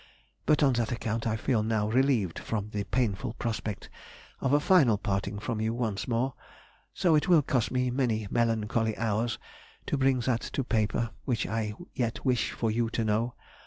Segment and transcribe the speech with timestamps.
[0.47, 3.87] But on that account I feel now relieved from the painful prospect
[4.39, 6.33] of a final parting from you once more,
[6.99, 9.37] though it will cost me many melancholy hours
[9.85, 13.35] to bring that to paper which I yet wish for you to know.